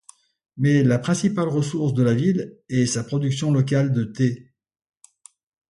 Mais 0.57 0.83
la 0.83 0.97
principale 0.97 1.47
ressource 1.49 1.93
de 1.93 2.01
la 2.01 2.15
ville 2.15 2.57
est 2.69 2.87
sa 2.87 3.03
production 3.03 3.51
locale 3.51 3.91
de 3.93 4.03
thé. 4.05 4.51